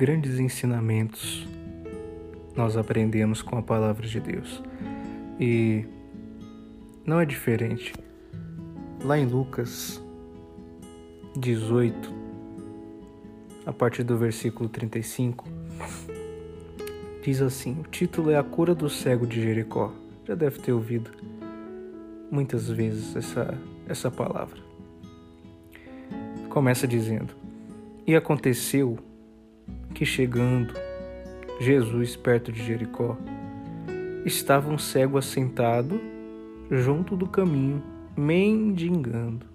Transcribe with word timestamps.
grandes 0.00 0.40
ensinamentos 0.40 1.46
nós 2.56 2.74
aprendemos 2.74 3.42
com 3.42 3.58
a 3.58 3.62
palavra 3.62 4.06
de 4.06 4.18
Deus. 4.18 4.62
E 5.38 5.84
não 7.04 7.20
é 7.20 7.26
diferente. 7.26 7.92
Lá 9.04 9.18
em 9.18 9.26
Lucas 9.26 10.02
18, 11.36 12.14
a 13.66 13.74
partir 13.74 14.02
do 14.02 14.16
versículo 14.16 14.70
35, 14.70 15.46
diz 17.22 17.42
assim: 17.42 17.78
o 17.80 17.82
título 17.82 18.30
é 18.30 18.38
A 18.38 18.42
Cura 18.42 18.74
do 18.74 18.88
Cego 18.88 19.26
de 19.26 19.42
Jericó. 19.42 19.92
Já 20.26 20.34
deve 20.34 20.60
ter 20.60 20.72
ouvido 20.72 21.10
muitas 22.30 22.70
vezes 22.70 23.14
essa, 23.14 23.58
essa 23.86 24.10
palavra. 24.10 24.62
Começa 26.48 26.88
dizendo: 26.88 27.34
E 28.06 28.16
aconteceu 28.16 28.98
que 29.94 30.04
chegando 30.04 30.74
Jesus 31.60 32.16
perto 32.16 32.50
de 32.50 32.64
Jericó, 32.64 33.18
estava 34.24 34.70
um 34.70 34.78
cego 34.78 35.18
assentado 35.18 36.00
junto 36.70 37.16
do 37.16 37.28
caminho, 37.28 37.82
mendigando. 38.16 39.46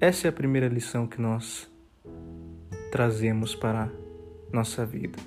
Essa 0.00 0.26
é 0.26 0.30
a 0.30 0.32
primeira 0.32 0.68
lição 0.68 1.06
que 1.06 1.20
nós 1.20 1.70
trazemos 2.90 3.54
para 3.54 3.84
a 3.84 3.90
nossa 4.52 4.86
vida. 4.86 5.18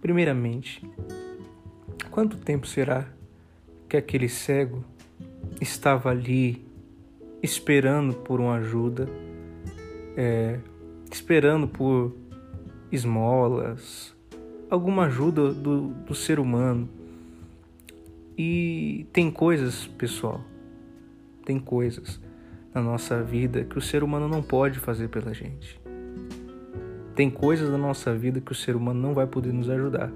Primeiramente, 0.00 0.82
quanto 2.10 2.36
tempo 2.38 2.66
será 2.66 3.06
que 3.88 3.96
aquele 3.96 4.28
cego 4.28 4.84
estava 5.60 6.10
ali 6.10 6.64
esperando 7.42 8.14
por 8.14 8.40
uma 8.40 8.56
ajuda, 8.56 9.08
é, 10.22 10.58
esperando 11.10 11.66
por 11.66 12.14
esmolas, 12.92 14.14
alguma 14.68 15.06
ajuda 15.06 15.50
do, 15.54 15.88
do 15.88 16.14
ser 16.14 16.38
humano. 16.38 16.86
E 18.36 19.06
tem 19.14 19.30
coisas, 19.30 19.86
pessoal, 19.86 20.42
tem 21.46 21.58
coisas 21.58 22.20
na 22.74 22.82
nossa 22.82 23.22
vida 23.22 23.64
que 23.64 23.78
o 23.78 23.80
ser 23.80 24.04
humano 24.04 24.28
não 24.28 24.42
pode 24.42 24.78
fazer 24.78 25.08
pela 25.08 25.32
gente. 25.32 25.80
Tem 27.16 27.30
coisas 27.30 27.70
na 27.70 27.78
nossa 27.78 28.14
vida 28.14 28.42
que 28.42 28.52
o 28.52 28.54
ser 28.54 28.76
humano 28.76 29.00
não 29.00 29.14
vai 29.14 29.26
poder 29.26 29.54
nos 29.54 29.70
ajudar. 29.70 30.12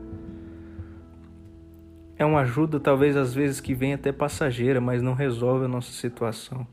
É 2.18 2.26
uma 2.26 2.40
ajuda, 2.40 2.78
talvez 2.78 3.16
às 3.16 3.32
vezes 3.32 3.58
que 3.58 3.72
vem 3.72 3.94
até 3.94 4.12
passageira, 4.12 4.82
mas 4.82 5.02
não 5.02 5.14
resolve 5.14 5.64
a 5.64 5.68
nossa 5.68 5.92
situação. 5.92 6.66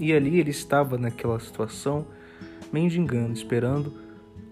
E 0.00 0.12
ali 0.12 0.40
ele 0.40 0.50
estava 0.50 0.98
naquela 0.98 1.38
situação, 1.38 2.06
mendigando, 2.74 3.32
esperando 3.32 3.92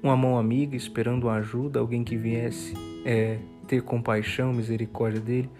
uma 0.00 0.16
mão 0.16 0.38
amiga, 0.38 0.76
esperando 0.76 1.24
uma 1.24 1.34
ajuda, 1.34 1.80
alguém 1.80 2.04
que 2.04 2.16
viesse 2.16 2.72
é, 3.04 3.38
ter 3.66 3.82
compaixão, 3.82 4.52
misericórdia 4.52 5.20
dele. 5.20 5.50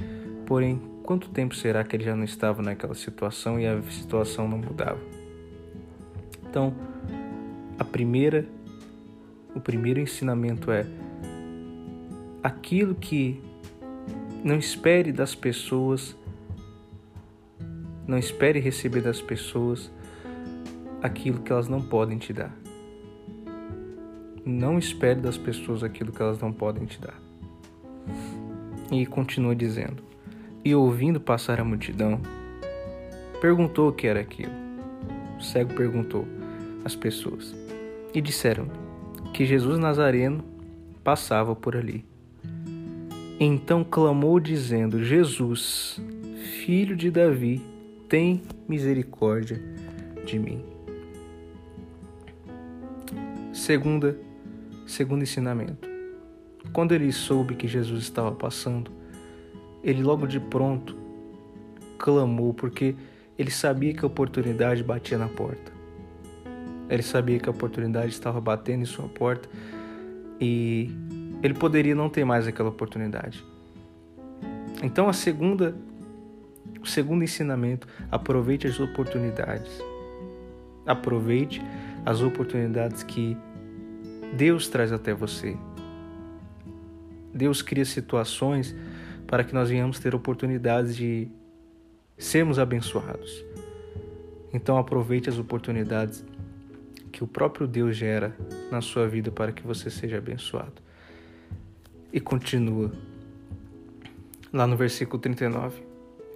Porém, 0.46 0.80
quanto 1.02 1.28
tempo 1.28 1.56
será 1.56 1.82
que 1.82 1.96
ele 1.96 2.04
já 2.04 2.14
não 2.14 2.22
estava 2.22 2.62
naquela 2.62 2.94
situação 2.94 3.58
e 3.58 3.66
a 3.66 3.82
situação 3.82 4.46
não 4.46 4.58
mudava? 4.58 5.00
Então, 6.48 6.72
a 7.76 7.84
primeira, 7.84 8.46
o 9.56 9.60
primeiro 9.60 9.98
ensinamento 9.98 10.70
é 10.70 10.86
aquilo 12.44 12.94
que 12.94 13.40
não 14.44 14.56
espere 14.56 15.10
das 15.10 15.34
pessoas, 15.34 16.16
não 18.06 18.18
espere 18.18 18.60
receber 18.60 19.00
das 19.00 19.20
pessoas 19.20 19.90
aquilo 21.02 21.40
que 21.40 21.52
elas 21.52 21.68
não 21.68 21.82
podem 21.82 22.16
te 22.16 22.32
dar. 22.32 22.56
Não 24.44 24.78
espere 24.78 25.20
das 25.20 25.36
pessoas 25.36 25.82
aquilo 25.82 26.12
que 26.12 26.22
elas 26.22 26.38
não 26.38 26.52
podem 26.52 26.84
te 26.84 27.00
dar. 27.00 27.20
E 28.90 29.04
continua 29.06 29.54
dizendo: 29.54 30.02
E 30.64 30.74
ouvindo 30.74 31.20
passar 31.20 31.60
a 31.60 31.64
multidão, 31.64 32.20
perguntou 33.40 33.88
o 33.88 33.92
que 33.92 34.06
era 34.06 34.20
aquilo. 34.20 34.52
O 35.38 35.42
cego 35.42 35.74
perguntou 35.74 36.26
às 36.84 36.94
pessoas. 36.94 37.54
E 38.14 38.20
disseram 38.20 38.68
que 39.32 39.44
Jesus 39.44 39.78
Nazareno 39.78 40.44
passava 41.02 41.54
por 41.56 41.76
ali. 41.76 42.04
Então 43.40 43.82
clamou, 43.82 44.38
dizendo: 44.38 45.02
Jesus, 45.02 46.00
filho 46.64 46.94
de 46.94 47.10
Davi, 47.10 47.60
tem 48.08 48.42
misericórdia 48.68 49.60
de 50.24 50.38
mim. 50.38 50.62
Segunda 53.52 54.18
Segundo 54.86 55.22
ensinamento. 55.22 55.88
Quando 56.72 56.92
ele 56.92 57.12
soube 57.12 57.54
que 57.54 57.68
Jesus 57.68 58.02
estava 58.02 58.32
passando, 58.32 58.90
ele 59.82 60.02
logo 60.02 60.26
de 60.26 60.40
pronto 60.40 60.96
clamou 61.98 62.52
porque 62.52 62.96
ele 63.38 63.50
sabia 63.50 63.94
que 63.94 64.04
a 64.04 64.06
oportunidade 64.06 64.82
batia 64.82 65.16
na 65.16 65.28
porta. 65.28 65.72
Ele 66.90 67.02
sabia 67.02 67.38
que 67.38 67.48
a 67.48 67.52
oportunidade 67.52 68.08
estava 68.08 68.40
batendo 68.40 68.82
em 68.82 68.86
sua 68.86 69.08
porta 69.08 69.48
e 70.40 70.90
ele 71.42 71.54
poderia 71.54 71.94
não 71.94 72.08
ter 72.08 72.24
mais 72.24 72.46
aquela 72.46 72.68
oportunidade. 72.68 73.42
Então 74.82 75.08
a 75.08 75.12
segunda 75.12 75.74
o 76.82 76.86
segundo 76.86 77.22
ensinamento, 77.22 77.86
aproveite 78.10 78.66
as 78.66 78.80
oportunidades. 78.80 79.70
Aproveite 80.84 81.62
as 82.04 82.20
oportunidades 82.20 83.02
que 83.02 83.36
Deus 84.34 84.68
traz 84.68 84.92
até 84.92 85.12
você. 85.14 85.56
Deus 87.34 87.62
cria 87.62 87.84
situações 87.84 88.74
para 89.26 89.44
que 89.44 89.54
nós 89.54 89.70
venhamos 89.70 89.98
ter 89.98 90.14
oportunidades 90.14 90.96
de 90.96 91.28
sermos 92.18 92.58
abençoados. 92.58 93.44
Então 94.52 94.76
aproveite 94.76 95.28
as 95.28 95.38
oportunidades 95.38 96.24
que 97.10 97.24
o 97.24 97.26
próprio 97.26 97.66
Deus 97.66 97.96
gera 97.96 98.36
na 98.70 98.80
sua 98.80 99.06
vida 99.06 99.30
para 99.30 99.52
que 99.52 99.66
você 99.66 99.90
seja 99.90 100.18
abençoado. 100.18 100.82
E 102.12 102.20
continua 102.20 102.92
lá 104.52 104.66
no 104.66 104.76
versículo 104.76 105.20
39. 105.20 105.82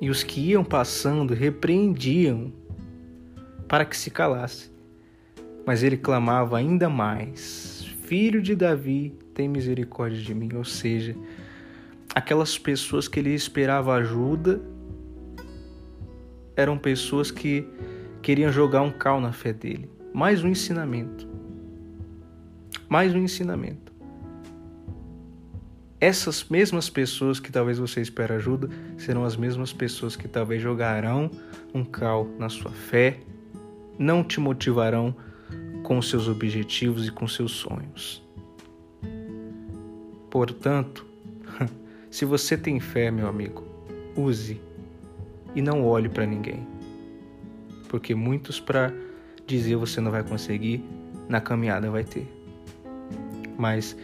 E 0.00 0.10
os 0.10 0.22
que 0.22 0.40
iam 0.40 0.64
passando 0.64 1.34
repreendiam 1.34 2.52
para 3.68 3.84
que 3.84 3.96
se 3.96 4.10
calasse. 4.10 4.70
Mas 5.66 5.82
ele 5.82 5.96
clamava 5.96 6.56
ainda 6.56 6.88
mais: 6.88 7.84
filho 8.02 8.40
de 8.40 8.54
Davi, 8.54 9.12
tem 9.34 9.48
misericórdia 9.48 10.22
de 10.22 10.32
mim. 10.32 10.50
Ou 10.54 10.64
seja, 10.64 11.16
aquelas 12.14 12.56
pessoas 12.56 13.08
que 13.08 13.18
ele 13.18 13.34
esperava 13.34 13.92
ajuda 13.94 14.60
eram 16.54 16.78
pessoas 16.78 17.32
que 17.32 17.68
queriam 18.22 18.50
jogar 18.50 18.82
um 18.82 18.92
cal 18.92 19.20
na 19.20 19.32
fé 19.32 19.52
dele. 19.52 19.90
Mais 20.14 20.42
um 20.42 20.48
ensinamento. 20.48 21.28
Mais 22.88 23.12
um 23.12 23.18
ensinamento. 23.18 23.92
Essas 26.00 26.44
mesmas 26.44 26.88
pessoas 26.88 27.40
que 27.40 27.50
talvez 27.50 27.78
você 27.78 28.00
espere 28.00 28.34
ajuda 28.34 28.68
serão 28.96 29.24
as 29.24 29.36
mesmas 29.36 29.72
pessoas 29.72 30.14
que 30.14 30.28
talvez 30.28 30.62
jogarão 30.62 31.30
um 31.74 31.84
cal 31.84 32.28
na 32.38 32.48
sua 32.48 32.70
fé, 32.70 33.18
não 33.98 34.22
te 34.22 34.38
motivarão 34.38 35.14
com 35.86 36.02
seus 36.02 36.26
objetivos 36.26 37.06
e 37.06 37.12
com 37.12 37.28
seus 37.28 37.52
sonhos. 37.52 38.20
Portanto, 40.28 41.06
se 42.10 42.24
você 42.24 42.58
tem 42.58 42.80
fé, 42.80 43.08
meu 43.08 43.28
amigo, 43.28 43.62
use 44.16 44.60
e 45.54 45.62
não 45.62 45.86
olhe 45.86 46.08
para 46.08 46.26
ninguém. 46.26 46.66
Porque 47.88 48.16
muitos 48.16 48.58
para 48.58 48.92
dizer 49.46 49.76
você 49.76 50.00
não 50.00 50.10
vai 50.10 50.24
conseguir, 50.24 50.84
na 51.28 51.40
caminhada 51.40 51.88
vai 51.88 52.02
ter. 52.02 52.26
Mas 53.56 53.96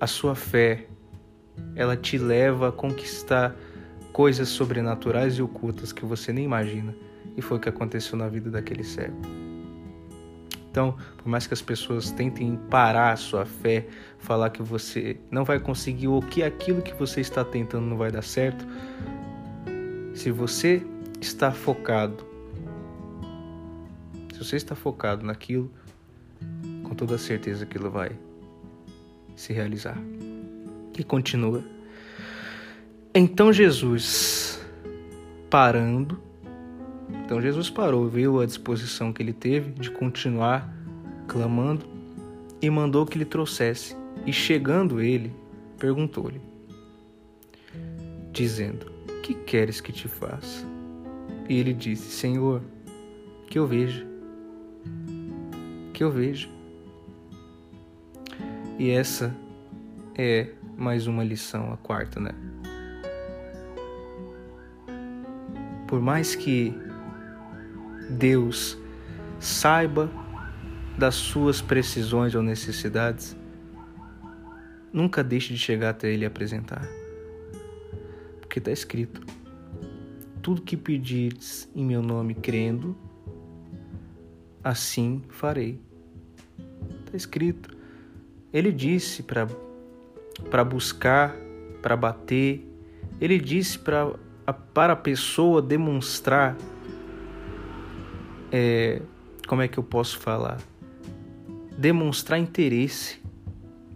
a 0.00 0.06
sua 0.06 0.34
fé, 0.34 0.86
ela 1.76 1.94
te 1.94 2.16
leva 2.16 2.70
a 2.70 2.72
conquistar 2.72 3.54
coisas 4.14 4.48
sobrenaturais 4.48 5.34
e 5.34 5.42
ocultas 5.42 5.92
que 5.92 6.06
você 6.06 6.32
nem 6.32 6.46
imagina. 6.46 6.96
E 7.36 7.42
foi 7.42 7.58
o 7.58 7.60
que 7.60 7.68
aconteceu 7.68 8.16
na 8.16 8.28
vida 8.28 8.50
daquele 8.50 8.82
cego. 8.82 9.49
Então, 10.70 10.96
por 11.16 11.28
mais 11.28 11.48
que 11.48 11.54
as 11.54 11.60
pessoas 11.60 12.12
tentem 12.12 12.56
parar 12.70 13.12
a 13.12 13.16
sua 13.16 13.44
fé, 13.44 13.88
falar 14.18 14.50
que 14.50 14.62
você 14.62 15.18
não 15.30 15.44
vai 15.44 15.58
conseguir 15.58 16.06
ou 16.06 16.22
que 16.22 16.44
aquilo 16.44 16.80
que 16.80 16.94
você 16.94 17.20
está 17.20 17.44
tentando 17.44 17.86
não 17.86 17.96
vai 17.96 18.12
dar 18.12 18.22
certo, 18.22 18.64
se 20.14 20.30
você 20.30 20.82
está 21.20 21.50
focado, 21.50 22.24
se 24.32 24.38
você 24.38 24.56
está 24.56 24.76
focado 24.76 25.26
naquilo, 25.26 25.70
com 26.84 26.94
toda 26.94 27.18
certeza 27.18 27.64
aquilo 27.64 27.90
vai 27.90 28.12
se 29.34 29.52
realizar. 29.52 29.98
E 30.96 31.02
continua. 31.02 31.64
Então 33.12 33.52
Jesus, 33.52 34.64
parando, 35.48 36.22
então 37.30 37.40
Jesus 37.40 37.70
parou, 37.70 38.08
viu 38.08 38.40
a 38.40 38.44
disposição 38.44 39.12
que 39.12 39.22
ele 39.22 39.32
teve 39.32 39.70
de 39.70 39.88
continuar 39.88 40.68
clamando, 41.28 41.86
e 42.60 42.68
mandou 42.68 43.06
que 43.06 43.16
lhe 43.16 43.24
trouxesse. 43.24 43.96
E 44.26 44.32
chegando 44.32 45.00
ele, 45.00 45.32
perguntou-lhe, 45.78 46.40
dizendo: 48.32 48.90
Que 49.22 49.32
queres 49.32 49.80
que 49.80 49.92
te 49.92 50.08
faça? 50.08 50.66
E 51.48 51.56
ele 51.56 51.72
disse: 51.72 52.10
Senhor, 52.10 52.62
que 53.46 53.60
eu 53.60 53.64
veja. 53.64 54.04
Que 55.94 56.02
eu 56.02 56.10
veja. 56.10 56.48
E 58.76 58.90
essa 58.90 59.32
é 60.16 60.48
mais 60.76 61.06
uma 61.06 61.22
lição, 61.22 61.72
a 61.72 61.76
quarta, 61.76 62.18
né? 62.18 62.32
Por 65.86 66.00
mais 66.00 66.34
que 66.34 66.89
Deus 68.10 68.76
saiba 69.38 70.10
das 70.98 71.14
suas 71.14 71.62
precisões 71.62 72.34
ou 72.34 72.42
necessidades, 72.42 73.36
nunca 74.92 75.24
deixe 75.24 75.54
de 75.54 75.58
chegar 75.58 75.90
até 75.90 76.10
Ele 76.10 76.24
e 76.24 76.26
apresentar. 76.26 76.86
Porque 78.40 78.58
está 78.58 78.70
escrito: 78.70 79.22
tudo 80.42 80.62
que 80.62 80.76
pedires 80.76 81.70
em 81.74 81.84
meu 81.84 82.02
nome 82.02 82.34
crendo, 82.34 82.96
assim 84.62 85.22
farei. 85.28 85.80
Está 87.04 87.16
escrito. 87.16 87.70
Ele 88.52 88.72
disse 88.72 89.22
para 89.22 90.64
buscar, 90.64 91.34
para 91.80 91.96
bater, 91.96 92.66
ele 93.20 93.38
disse 93.38 93.78
para 93.78 94.12
para 94.74 94.94
a 94.94 94.96
pessoa 94.96 95.62
demonstrar 95.62 96.56
é, 98.52 99.00
como 99.46 99.62
é 99.62 99.68
que 99.68 99.78
eu 99.78 99.84
posso 99.84 100.18
falar? 100.18 100.60
Demonstrar 101.76 102.38
interesse 102.38 103.20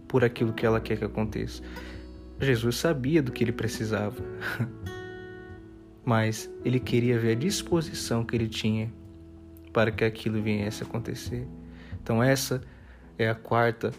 por 0.07 0.23
aquilo 0.23 0.53
que 0.53 0.65
ela 0.65 0.79
quer 0.79 0.97
que 0.97 1.05
aconteça. 1.05 1.61
Jesus 2.39 2.77
sabia 2.77 3.21
do 3.21 3.31
que 3.31 3.43
ele 3.43 3.51
precisava, 3.51 4.21
mas 6.03 6.49
ele 6.63 6.79
queria 6.79 7.17
ver 7.17 7.31
a 7.31 7.35
disposição 7.35 8.25
que 8.25 8.35
ele 8.35 8.47
tinha 8.47 8.91
para 9.71 9.91
que 9.91 10.03
aquilo 10.03 10.41
viesse 10.41 10.83
a 10.83 10.85
acontecer. 10.85 11.47
Então 12.01 12.21
essa 12.21 12.61
é 13.17 13.29
a 13.29 13.35
quarta, 13.35 13.91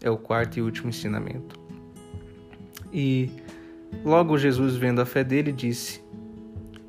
é 0.00 0.10
o 0.10 0.16
quarto 0.16 0.58
e 0.58 0.62
último 0.62 0.88
ensinamento. 0.88 1.58
E 2.92 3.30
logo 4.04 4.36
Jesus 4.36 4.76
vendo 4.76 5.00
a 5.00 5.06
fé 5.06 5.22
dele 5.24 5.52
disse: 5.52 6.02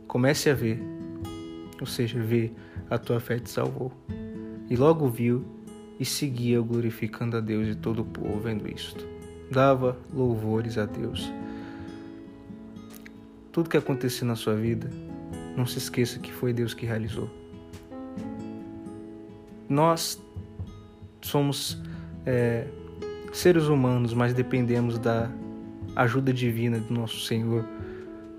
Comece 0.08 0.50
a 0.50 0.54
ver, 0.54 0.82
ou 1.80 1.88
seja, 1.88 2.20
ver 2.22 2.54
a 2.90 2.98
tua 2.98 3.20
fé 3.20 3.40
te 3.40 3.50
salvou. 3.50 3.92
E 4.70 4.76
logo 4.76 5.08
viu 5.10 5.46
e 6.00 6.06
seguia 6.06 6.60
glorificando 6.62 7.38
a 7.38 7.40
Deus 7.40 7.68
e 7.68 7.76
todo 7.76 8.02
o 8.02 8.06
povo 8.06 8.40
vendo 8.40 8.68
isto. 8.68 9.06
Dava 9.52 9.98
louvores 10.14 10.78
a 10.78 10.86
Deus. 10.86 11.32
Tudo 13.52 13.70
que 13.70 13.78
aconteceu 13.78 14.28
na 14.28 14.36
sua 14.36 14.56
vida, 14.56 14.90
não 15.56 15.66
se 15.66 15.78
esqueça 15.78 16.20
que 16.20 16.32
foi 16.32 16.54
Deus 16.54 16.74
que 16.74 16.86
realizou. 16.86 17.30
Nós 19.70 20.22
somos 21.22 21.82
é, 22.26 22.68
seres 23.32 23.66
humanos, 23.66 24.14
mas 24.14 24.34
dependemos 24.34 24.98
da 24.98 25.30
ajuda 25.96 26.34
divina 26.34 26.80
do 26.80 26.94
nosso 26.94 27.20
Senhor, 27.22 27.64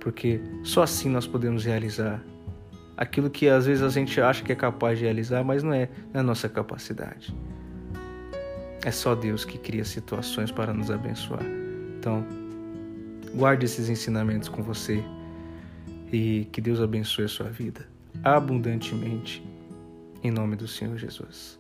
porque 0.01 0.41
só 0.63 0.83
assim 0.83 1.09
nós 1.09 1.27
podemos 1.27 1.65
realizar 1.65 2.23
aquilo 2.97 3.31
que 3.31 3.49
às 3.49 3.67
vezes 3.67 3.83
a 3.83 3.89
gente 3.89 4.21
acha 4.21 4.45
que 4.45 4.53
é 4.53 4.55
capaz 4.55 4.99
de 4.99 5.05
realizar, 5.05 5.43
mas 5.45 5.63
não 5.63 5.73
é 5.73 5.89
na 6.13 6.23
nossa 6.23 6.49
capacidade. 6.49 7.35
É 8.85 8.91
só 8.91 9.15
Deus 9.15 9.45
que 9.45 9.59
cria 9.59 9.85
situações 9.85 10.51
para 10.51 10.73
nos 10.73 10.91
abençoar. 10.91 11.45
Então, 11.99 12.25
guarde 13.35 13.65
esses 13.65 13.89
ensinamentos 13.89 14.49
com 14.49 14.63
você 14.63 15.03
e 16.13 16.47
que 16.53 16.61
Deus 16.61 16.81
abençoe 16.81 17.25
a 17.25 17.29
sua 17.29 17.49
vida 17.49 17.95
abundantemente, 18.23 19.45
em 20.23 20.31
nome 20.31 20.57
do 20.57 20.69
Senhor 20.69 20.97
Jesus. 20.97 21.59